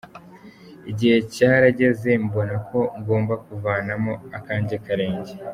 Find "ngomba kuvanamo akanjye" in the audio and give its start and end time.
2.99-4.75